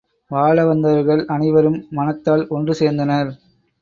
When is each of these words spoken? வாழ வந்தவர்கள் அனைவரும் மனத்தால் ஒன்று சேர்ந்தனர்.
வாழ 0.31 0.65
வந்தவர்கள் 0.65 1.21
அனைவரும் 1.27 1.77
மனத்தால் 1.89 2.45
ஒன்று 2.49 2.75
சேர்ந்தனர். 2.79 3.29